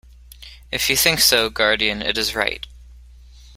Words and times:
If 0.71 0.89
you 0.89 0.95
think 0.97 1.19
so, 1.19 1.51
guardian, 1.51 2.01
it 2.01 2.17
is 2.17 2.33
right. 2.33 2.65